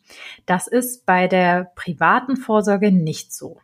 Das 0.46 0.68
ist 0.68 1.06
bei 1.06 1.28
der 1.28 1.72
privaten 1.76 2.38
Vorsorge 2.38 2.92
nicht 2.92 3.34
so. 3.34 3.60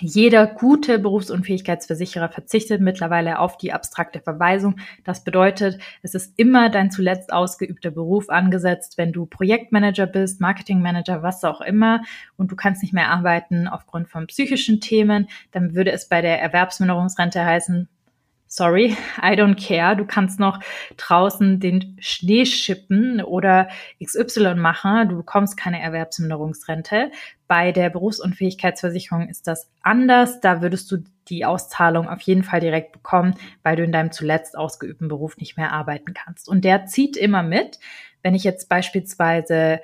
Jeder 0.00 0.46
gute 0.46 0.98
Berufsunfähigkeitsversicherer 0.98 2.28
verzichtet 2.28 2.80
mittlerweile 2.80 3.38
auf 3.38 3.56
die 3.56 3.72
abstrakte 3.72 4.20
Verweisung. 4.20 4.76
Das 5.04 5.24
bedeutet, 5.24 5.78
es 6.02 6.14
ist 6.14 6.34
immer 6.36 6.70
dein 6.70 6.90
zuletzt 6.90 7.32
ausgeübter 7.32 7.90
Beruf 7.90 8.28
angesetzt, 8.28 8.98
wenn 8.98 9.12
du 9.12 9.26
Projektmanager 9.26 10.06
bist, 10.06 10.40
Marketingmanager, 10.40 11.22
was 11.22 11.44
auch 11.44 11.60
immer, 11.60 12.02
und 12.36 12.52
du 12.52 12.56
kannst 12.56 12.82
nicht 12.82 12.92
mehr 12.92 13.10
arbeiten 13.10 13.68
aufgrund 13.68 14.08
von 14.08 14.26
psychischen 14.26 14.80
Themen, 14.80 15.28
dann 15.52 15.74
würde 15.74 15.92
es 15.92 16.08
bei 16.08 16.20
der 16.20 16.40
Erwerbsminderungsrente 16.40 17.44
heißen, 17.44 17.88
sorry, 18.48 18.96
I 19.22 19.34
don't 19.34 19.56
care. 19.56 19.96
Du 19.96 20.04
kannst 20.04 20.38
noch 20.38 20.60
draußen 20.96 21.60
den 21.60 21.96
Schnee 22.00 22.46
schippen 22.46 23.22
oder 23.22 23.68
XY 24.02 24.54
machen. 24.54 25.08
Du 25.08 25.16
bekommst 25.16 25.56
keine 25.56 25.80
Erwerbsminderungsrente. 25.80 27.10
Bei 27.48 27.72
der 27.72 27.90
Berufsunfähigkeitsversicherung 27.90 29.28
ist 29.28 29.46
das 29.46 29.68
anders. 29.82 30.40
Da 30.40 30.62
würdest 30.62 30.90
du 30.90 30.98
die 31.28 31.44
Auszahlung 31.44 32.08
auf 32.08 32.20
jeden 32.22 32.42
Fall 32.42 32.60
direkt 32.60 32.92
bekommen, 32.92 33.34
weil 33.62 33.76
du 33.76 33.84
in 33.84 33.92
deinem 33.92 34.12
zuletzt 34.12 34.56
ausgeübten 34.56 35.08
Beruf 35.08 35.36
nicht 35.38 35.56
mehr 35.56 35.72
arbeiten 35.72 36.14
kannst. 36.14 36.48
Und 36.48 36.64
der 36.64 36.86
zieht 36.86 37.16
immer 37.16 37.42
mit. 37.42 37.78
Wenn 38.22 38.34
ich 38.34 38.44
jetzt 38.44 38.68
beispielsweise 38.68 39.80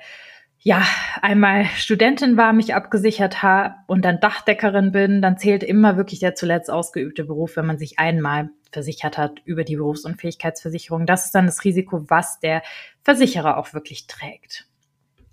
ja, 0.63 0.81
einmal 1.21 1.65
Studentin 1.75 2.37
war, 2.37 2.53
mich 2.53 2.73
abgesichert 2.73 3.43
habe 3.43 3.75
und 3.87 4.05
dann 4.05 4.21
Dachdeckerin 4.21 4.93
bin, 4.93 5.21
dann 5.21 5.37
zählt 5.37 5.61
immer 5.61 5.97
wirklich 5.97 6.21
der 6.21 6.35
zuletzt 6.35 6.71
ausgeübte 6.71 7.25
Beruf, 7.25 7.57
wenn 7.57 7.65
man 7.65 7.77
sich 7.77 7.99
einmal 7.99 8.49
versichert 8.71 9.17
hat 9.17 9.41
über 9.43 9.65
die 9.65 9.75
Berufsunfähigkeitsversicherung. 9.75 11.05
Das 11.05 11.25
ist 11.25 11.35
dann 11.35 11.45
das 11.47 11.63
Risiko, 11.65 12.09
was 12.09 12.39
der 12.39 12.63
Versicherer 13.03 13.57
auch 13.57 13.73
wirklich 13.73 14.07
trägt. 14.07 14.65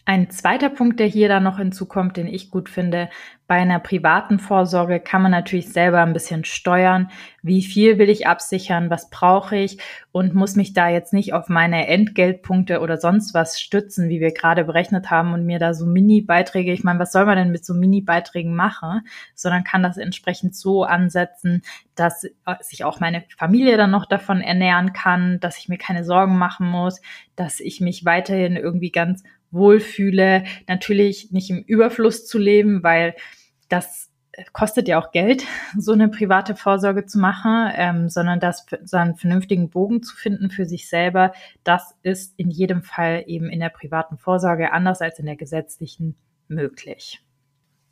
Ein 0.06 0.30
zweiter 0.30 0.70
Punkt, 0.70 0.98
der 0.98 1.06
hier 1.06 1.28
dann 1.28 1.42
noch 1.42 1.58
hinzukommt, 1.58 2.16
den 2.16 2.26
ich 2.26 2.50
gut 2.50 2.68
finde, 2.68 3.10
bei 3.46 3.56
einer 3.56 3.80
privaten 3.80 4.38
Vorsorge 4.38 5.00
kann 5.00 5.22
man 5.22 5.32
natürlich 5.32 5.72
selber 5.72 6.00
ein 6.00 6.12
bisschen 6.12 6.44
steuern. 6.44 7.10
Wie 7.42 7.62
viel 7.62 7.98
will 7.98 8.08
ich 8.08 8.26
absichern? 8.26 8.90
Was 8.90 9.10
brauche 9.10 9.56
ich? 9.56 9.78
Und 10.12 10.34
muss 10.34 10.54
mich 10.54 10.72
da 10.72 10.88
jetzt 10.88 11.12
nicht 11.12 11.34
auf 11.34 11.48
meine 11.48 11.88
Entgeltpunkte 11.88 12.80
oder 12.80 12.96
sonst 12.96 13.34
was 13.34 13.60
stützen, 13.60 14.08
wie 14.08 14.20
wir 14.20 14.32
gerade 14.32 14.64
berechnet 14.64 15.10
haben 15.10 15.32
und 15.32 15.46
mir 15.46 15.58
da 15.58 15.74
so 15.74 15.84
Mini-Beiträge, 15.84 16.72
ich 16.72 16.84
meine, 16.84 17.00
was 17.00 17.12
soll 17.12 17.26
man 17.26 17.36
denn 17.36 17.50
mit 17.50 17.64
so 17.64 17.74
Mini-Beiträgen 17.74 18.54
machen? 18.54 19.02
Sondern 19.34 19.64
kann 19.64 19.82
das 19.82 19.96
entsprechend 19.96 20.54
so 20.54 20.84
ansetzen, 20.84 21.62
dass 21.96 22.26
sich 22.60 22.84
auch 22.84 23.00
meine 23.00 23.24
Familie 23.36 23.76
dann 23.76 23.90
noch 23.90 24.06
davon 24.06 24.40
ernähren 24.40 24.92
kann, 24.92 25.40
dass 25.40 25.58
ich 25.58 25.68
mir 25.68 25.78
keine 25.78 26.04
Sorgen 26.04 26.38
machen 26.38 26.68
muss, 26.68 27.00
dass 27.34 27.58
ich 27.58 27.80
mich 27.80 28.04
weiterhin 28.04 28.56
irgendwie 28.56 28.92
ganz 28.92 29.24
wohlfühle. 29.50 30.44
Natürlich 30.68 31.30
nicht 31.30 31.50
im 31.50 31.62
Überfluss 31.62 32.26
zu 32.26 32.38
leben, 32.38 32.82
weil 32.82 33.14
das 33.68 34.10
kostet 34.52 34.88
ja 34.88 34.98
auch 34.98 35.12
Geld, 35.12 35.44
so 35.78 35.92
eine 35.92 36.08
private 36.08 36.54
Vorsorge 36.54 37.06
zu 37.06 37.18
machen, 37.18 37.70
ähm, 37.74 38.08
sondern 38.08 38.40
das 38.40 38.66
so 38.84 38.96
einen 38.96 39.16
vernünftigen 39.16 39.70
Bogen 39.70 40.02
zu 40.02 40.16
finden 40.16 40.50
für 40.50 40.64
sich 40.64 40.88
selber, 40.88 41.32
das 41.64 41.94
ist 42.02 42.34
in 42.38 42.50
jedem 42.50 42.82
Fall 42.82 43.24
eben 43.26 43.50
in 43.50 43.60
der 43.60 43.70
privaten 43.70 44.18
Vorsorge 44.18 44.72
anders 44.72 45.00
als 45.02 45.18
in 45.18 45.26
der 45.26 45.36
gesetzlichen 45.36 46.16
möglich. 46.48 47.20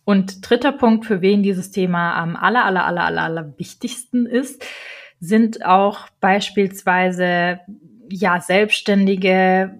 Und 0.04 0.48
dritter 0.48 0.72
Punkt, 0.72 1.04
für 1.04 1.20
wen 1.20 1.42
dieses 1.42 1.70
Thema 1.70 2.14
am 2.14 2.34
aller, 2.34 2.64
aller, 2.64 2.86
aller, 2.86 3.04
aller, 3.04 3.22
aller 3.22 3.58
wichtigsten 3.58 4.24
ist, 4.24 4.64
sind 5.20 5.66
auch 5.66 6.08
beispielsweise 6.20 7.60
ja 8.08 8.40
Selbstständige, 8.40 9.76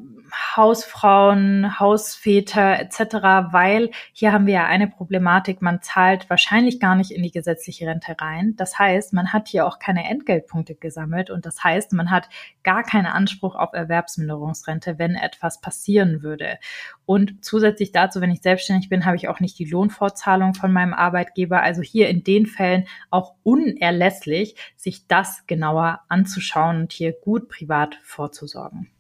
Hausfrauen, 0.57 1.81
Hausväter 1.81 2.79
etc., 2.79 3.53
weil 3.53 3.91
hier 4.13 4.33
haben 4.33 4.47
wir 4.47 4.55
ja 4.55 4.67
eine 4.67 4.87
Problematik, 4.89 5.63
man 5.63 5.83
zahlt 5.83 6.31
wahrscheinlich 6.31 6.79
gar 6.79 6.95
nicht 6.95 7.11
in 7.11 7.23
die 7.23 7.33
gesetzliche 7.33 7.87
Rente 7.87 8.15
rein. 8.21 8.55
Das 8.57 8.79
heißt, 8.79 9.13
man 9.13 9.33
hat 9.33 9.49
hier 9.49 9.67
auch 9.67 9.79
keine 9.79 10.09
Entgeltpunkte 10.09 10.77
gesammelt 10.77 11.31
und 11.31 11.45
das 11.45 11.63
heißt, 11.65 11.93
man 11.93 12.11
hat 12.11 12.29
gar 12.63 12.85
keinen 12.85 13.07
Anspruch 13.07 13.57
auf 13.57 13.73
Erwerbsminderungsrente, 13.73 14.99
wenn 14.99 15.17
etwas 15.17 15.61
passieren 15.61 16.23
würde. 16.23 16.59
Und 17.05 17.45
zusätzlich 17.45 17.91
dazu, 17.91 18.21
wenn 18.21 18.31
ich 18.31 18.43
selbstständig 18.43 18.89
bin, 18.89 19.07
habe 19.07 19.17
ich 19.17 19.29
auch 19.29 19.41
nicht 19.41 19.59
die 19.59 19.65
Lohnfortzahlung 19.65 20.55
von 20.55 20.73
meinem 20.73 20.95
Arbeitgeber. 20.95 21.63
Also 21.63 21.83
hier 21.83 22.09
in 22.09 22.23
den 22.23 22.47
Fällen 22.47 22.87
auch 23.11 23.35
unerlässlich, 23.43 24.55
sich 24.77 25.07
das 25.09 25.47
genauer 25.47 26.01
anzuschauen 26.09 26.83
und 26.83 26.93
hier 26.93 27.13
gut 27.13 27.49
privat 27.49 27.99
vorzusorgen. 28.03 28.91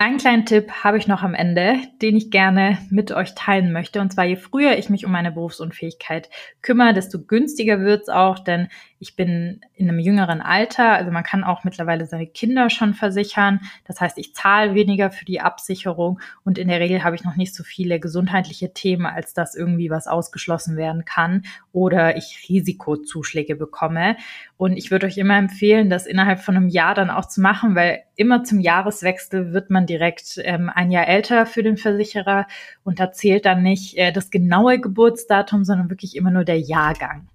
Einen 0.00 0.16
kleinen 0.16 0.46
Tipp 0.46 0.72
habe 0.82 0.96
ich 0.96 1.08
noch 1.08 1.22
am 1.22 1.34
Ende, 1.34 1.76
den 2.00 2.16
ich 2.16 2.30
gerne 2.30 2.78
mit 2.88 3.12
euch 3.12 3.34
teilen 3.34 3.70
möchte. 3.70 4.00
Und 4.00 4.10
zwar, 4.10 4.24
je 4.24 4.36
früher 4.36 4.78
ich 4.78 4.88
mich 4.88 5.04
um 5.04 5.12
meine 5.12 5.30
Berufsunfähigkeit 5.30 6.30
kümmere, 6.62 6.94
desto 6.94 7.20
günstiger 7.22 7.80
wird 7.80 8.04
es 8.04 8.08
auch, 8.08 8.38
denn 8.38 8.68
Ich 9.02 9.16
bin 9.16 9.62
in 9.72 9.88
einem 9.88 9.98
jüngeren 9.98 10.42
Alter, 10.42 10.92
also 10.92 11.10
man 11.10 11.24
kann 11.24 11.42
auch 11.42 11.64
mittlerweile 11.64 12.04
seine 12.04 12.26
Kinder 12.26 12.68
schon 12.68 12.92
versichern. 12.92 13.60
Das 13.86 13.98
heißt, 13.98 14.18
ich 14.18 14.34
zahle 14.34 14.74
weniger 14.74 15.10
für 15.10 15.24
die 15.24 15.40
Absicherung 15.40 16.20
und 16.44 16.58
in 16.58 16.68
der 16.68 16.80
Regel 16.80 17.02
habe 17.02 17.16
ich 17.16 17.24
noch 17.24 17.34
nicht 17.34 17.54
so 17.54 17.64
viele 17.64 17.98
gesundheitliche 17.98 18.74
Themen, 18.74 19.06
als 19.06 19.32
dass 19.32 19.54
irgendwie 19.54 19.88
was 19.88 20.06
ausgeschlossen 20.06 20.76
werden 20.76 21.06
kann 21.06 21.44
oder 21.72 22.18
ich 22.18 22.44
Risikozuschläge 22.50 23.56
bekomme. 23.56 24.18
Und 24.58 24.76
ich 24.76 24.90
würde 24.90 25.06
euch 25.06 25.16
immer 25.16 25.38
empfehlen, 25.38 25.88
das 25.88 26.04
innerhalb 26.04 26.40
von 26.40 26.58
einem 26.58 26.68
Jahr 26.68 26.94
dann 26.94 27.08
auch 27.08 27.24
zu 27.24 27.40
machen, 27.40 27.74
weil 27.74 28.02
immer 28.16 28.44
zum 28.44 28.60
Jahreswechsel 28.60 29.54
wird 29.54 29.70
man 29.70 29.86
direkt 29.86 30.38
ähm, 30.44 30.68
ein 30.68 30.90
Jahr 30.90 31.08
älter 31.08 31.46
für 31.46 31.62
den 31.62 31.78
Versicherer 31.78 32.46
und 32.84 33.00
da 33.00 33.12
zählt 33.12 33.46
dann 33.46 33.62
nicht 33.62 33.96
äh, 33.96 34.12
das 34.12 34.30
genaue 34.30 34.78
Geburtsdatum, 34.78 35.64
sondern 35.64 35.88
wirklich 35.88 36.16
immer 36.16 36.30
nur 36.30 36.44
der 36.44 36.60
Jahrgang. 36.60 37.29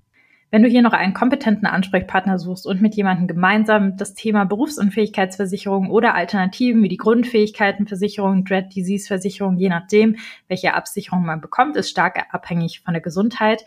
Wenn 0.56 0.64
du 0.64 0.70
hier 0.70 0.84
noch 0.84 0.94
einen 0.94 1.14
kompetenten 1.14 1.68
Ansprechpartner 1.68 2.40
suchst 2.40 2.66
und 2.66 2.82
mit 2.82 2.96
jemandem 2.96 3.28
gemeinsam 3.28 3.98
das 3.98 4.14
Thema 4.14 4.46
Berufsunfähigkeitsversicherung 4.46 5.90
oder 5.90 6.16
Alternativen 6.16 6.82
wie 6.82 6.88
die 6.88 6.96
Grundfähigkeitenversicherung, 6.96 8.46
Dread 8.46 8.74
Disease 8.74 9.06
Versicherung, 9.06 9.58
je 9.58 9.68
nachdem, 9.68 10.16
welche 10.48 10.74
Absicherung 10.74 11.26
man 11.26 11.42
bekommt, 11.42 11.76
ist 11.76 11.90
stark 11.90 12.34
abhängig 12.34 12.80
von 12.86 12.94
der 12.94 13.02
Gesundheit, 13.02 13.66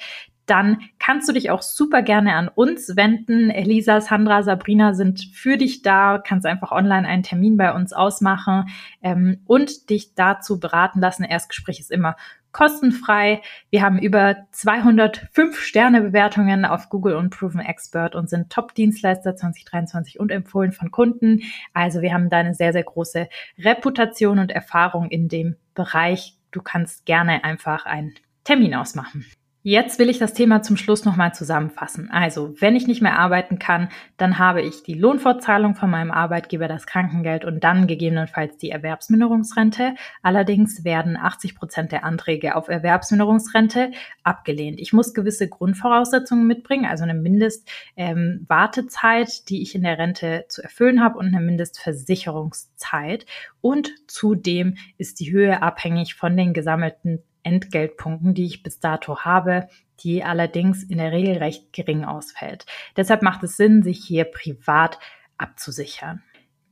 dann 0.49 0.81
kannst 0.99 1.28
du 1.28 1.33
dich 1.33 1.50
auch 1.50 1.62
super 1.62 2.02
gerne 2.02 2.35
an 2.35 2.49
uns 2.49 2.97
wenden. 2.97 3.50
Elisa, 3.50 4.00
Sandra, 4.00 4.43
Sabrina 4.43 4.95
sind 4.95 5.31
für 5.33 5.57
dich 5.57 5.83
da. 5.83 6.19
Kannst 6.19 6.47
einfach 6.47 6.73
online 6.73 7.07
einen 7.07 7.23
Termin 7.23 7.57
bei 7.57 7.73
uns 7.75 7.93
ausmachen 7.93 8.69
ähm, 9.02 9.40
und 9.47 9.90
dich 9.90 10.14
dazu 10.14 10.59
beraten 10.59 11.00
lassen. 11.00 11.25
Erstgespräch 11.25 11.81
ist 11.81 11.90
immer 11.90 12.17
kostenfrei. 12.52 13.43
Wir 13.71 13.83
haben 13.83 13.99
über 13.99 14.37
205 14.52 15.61
Sterne 15.61 16.00
Bewertungen 16.00 16.64
auf 16.64 16.88
Google 16.88 17.14
und 17.17 17.31
Proven 17.31 17.61
Expert 17.61 18.14
und 18.14 18.31
sind 18.31 18.50
Top-Dienstleister 18.50 19.37
2023 19.37 20.19
und 20.19 20.31
empfohlen 20.31 20.73
von 20.73 20.90
Kunden. 20.90 21.43
Also 21.75 22.00
wir 22.00 22.12
haben 22.12 22.31
da 22.31 22.38
eine 22.38 22.55
sehr, 22.55 22.73
sehr 22.73 22.85
große 22.85 23.28
Reputation 23.59 24.38
und 24.38 24.50
Erfahrung 24.50 25.09
in 25.09 25.28
dem 25.28 25.57
Bereich. 25.75 26.37
Du 26.50 26.62
kannst 26.62 27.05
gerne 27.05 27.45
einfach 27.45 27.85
einen 27.85 28.14
Termin 28.45 28.75
ausmachen. 28.75 29.26
Jetzt 29.64 29.98
will 29.98 30.08
ich 30.08 30.18
das 30.18 30.34
Thema 30.34 30.62
zum 30.62 30.76
Schluss 30.76 31.04
nochmal 31.04 31.34
zusammenfassen. 31.34 32.10
Also, 32.12 32.54
wenn 32.60 32.76
ich 32.76 32.86
nicht 32.86 33.02
mehr 33.02 33.18
arbeiten 33.18 33.58
kann, 33.58 33.88
dann 34.16 34.38
habe 34.38 34.62
ich 34.62 34.84
die 34.84 34.94
Lohnfortzahlung 34.94 35.74
von 35.74 35.90
meinem 35.90 36.12
Arbeitgeber, 36.12 36.68
das 36.68 36.86
Krankengeld 36.86 37.44
und 37.44 37.64
dann 37.64 37.88
gegebenenfalls 37.88 38.56
die 38.56 38.70
Erwerbsminderungsrente. 38.70 39.96
Allerdings 40.22 40.84
werden 40.84 41.16
80 41.16 41.56
Prozent 41.56 41.90
der 41.90 42.04
Anträge 42.04 42.54
auf 42.54 42.68
Erwerbsminderungsrente 42.68 43.90
abgelehnt. 44.22 44.78
Ich 44.78 44.92
muss 44.92 45.12
gewisse 45.12 45.48
Grundvoraussetzungen 45.48 46.46
mitbringen, 46.46 46.86
also 46.86 47.02
eine 47.02 47.14
Mindestwartezeit, 47.14 49.28
ähm, 49.28 49.44
die 49.48 49.62
ich 49.62 49.74
in 49.74 49.82
der 49.82 49.98
Rente 49.98 50.44
zu 50.48 50.62
erfüllen 50.62 51.02
habe 51.02 51.18
und 51.18 51.26
eine 51.26 51.40
Mindestversicherungszeit. 51.40 53.26
Und 53.60 53.90
zudem 54.06 54.76
ist 54.98 55.18
die 55.18 55.32
Höhe 55.32 55.62
abhängig 55.62 56.14
von 56.14 56.36
den 56.36 56.52
gesammelten 56.52 57.24
Entgeltpunkten, 57.49 58.35
die 58.35 58.45
ich 58.45 58.62
bis 58.62 58.78
dato 58.81 59.21
habe, 59.21 59.69
die 60.00 60.23
allerdings 60.23 60.85
in 60.85 60.99
der 60.99 61.12
Regel 61.12 61.38
recht 61.38 61.73
gering 61.73 62.05
ausfällt. 62.05 62.67
Deshalb 62.97 63.23
macht 63.23 63.43
es 63.43 63.57
Sinn, 63.57 63.83
sich 63.83 64.05
hier 64.05 64.25
privat 64.25 64.99
abzusichern. 65.38 66.23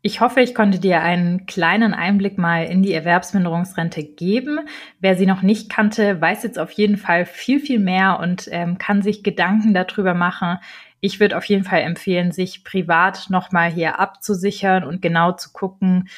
Ich 0.02 0.20
hoffe, 0.20 0.40
ich 0.40 0.54
konnte 0.54 0.78
dir 0.78 1.00
einen 1.00 1.46
kleinen 1.46 1.92
Einblick 1.92 2.38
mal 2.38 2.64
in 2.66 2.82
die 2.82 2.92
Erwerbsminderungsrente 2.92 4.04
geben. 4.04 4.60
Wer 5.00 5.16
sie 5.16 5.26
noch 5.26 5.42
nicht 5.42 5.68
kannte, 5.68 6.20
weiß 6.20 6.44
jetzt 6.44 6.60
auf 6.60 6.70
jeden 6.70 6.96
Fall 6.96 7.26
viel, 7.26 7.58
viel 7.58 7.80
mehr 7.80 8.20
und 8.20 8.48
ähm, 8.52 8.78
kann 8.78 9.02
sich 9.02 9.24
Gedanken 9.24 9.74
darüber 9.74 10.14
machen. 10.14 10.58
Ich 11.00 11.18
würde 11.18 11.36
auf 11.36 11.44
jeden 11.46 11.64
Fall 11.64 11.80
empfehlen, 11.80 12.30
sich 12.30 12.62
privat 12.62 13.30
nochmal 13.30 13.68
hier 13.68 13.98
abzusichern 13.98 14.84
und 14.84 15.02
genau 15.02 15.32
zu 15.32 15.52
gucken, 15.52 16.08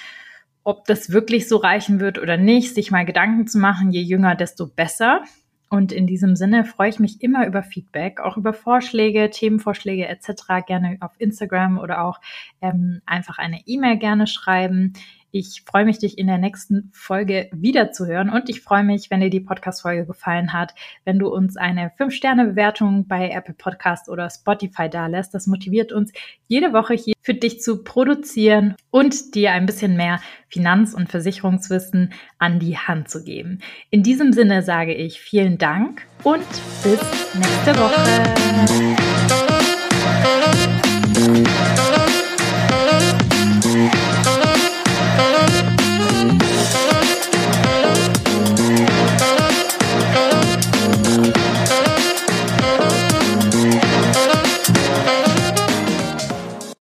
ob 0.69 0.85
das 0.85 1.13
wirklich 1.13 1.49
so 1.49 1.57
reichen 1.57 1.99
wird 1.99 2.19
oder 2.19 2.37
nicht, 2.37 2.75
sich 2.75 2.91
mal 2.91 3.07
Gedanken 3.07 3.47
zu 3.47 3.59
machen, 3.59 3.91
je 3.91 4.03
jünger, 4.03 4.35
desto 4.35 4.67
besser. 4.67 5.23
Und 5.71 5.93
in 5.93 6.07
diesem 6.07 6.37
Sinne 6.37 6.67
freue 6.67 6.91
ich 6.91 6.99
mich 6.99 7.23
immer 7.23 7.47
über 7.47 7.63
Feedback, 7.63 8.21
auch 8.21 8.37
über 8.37 8.53
Vorschläge, 8.53 9.31
Themenvorschläge 9.31 10.07
etc. 10.07 10.67
gerne 10.67 10.99
auf 11.01 11.13
Instagram 11.17 11.79
oder 11.79 12.05
auch 12.05 12.21
ähm, 12.61 13.01
einfach 13.07 13.39
eine 13.39 13.63
E-Mail 13.65 13.97
gerne 13.97 14.27
schreiben. 14.27 14.93
Ich 15.31 15.63
freue 15.67 15.85
mich, 15.85 15.99
dich 15.99 16.17
in 16.17 16.27
der 16.27 16.39
nächsten 16.39 16.91
Folge 16.93 17.51
wiederzuhören 17.53 18.31
und 18.31 18.49
ich 18.49 18.63
freue 18.63 18.85
mich, 18.85 19.11
wenn 19.11 19.21
dir 19.21 19.31
die 19.31 19.41
Podcast-Folge 19.41 20.07
gefallen 20.07 20.53
hat, 20.53 20.75
wenn 21.05 21.19
du 21.19 21.29
uns 21.29 21.57
eine 21.57 21.91
5-Sterne-Bewertung 21.99 23.07
bei 23.07 23.31
Apple 23.31 23.55
Podcast 23.55 24.09
oder 24.09 24.31
Spotify 24.31 24.89
dalässt. 24.89 25.35
Das 25.35 25.47
motiviert 25.47 25.93
uns, 25.93 26.13
jede 26.47 26.73
Woche 26.73 26.95
hier 26.95 27.15
für 27.21 27.35
dich 27.35 27.61
zu 27.61 27.85
produzieren 27.85 28.75
und 28.91 29.35
dir 29.35 29.53
ein 29.53 29.67
bisschen 29.67 29.97
mehr 29.97 30.21
Finanz- 30.49 30.95
und 30.95 31.11
Versicherungswissen 31.11 32.13
an 32.39 32.59
die 32.59 32.79
Hand 32.79 33.11
zu 33.11 33.23
geben. 33.23 33.61
In 33.91 34.03
diesem 34.03 34.33
Sinne 34.33 34.63
sage 34.63 34.95
ich 34.95 35.21
vielen 35.21 35.59
Dank 35.59 36.07
und 36.23 36.47
bis 36.83 37.01
nächste 37.35 37.75
Woche. 37.79 39.48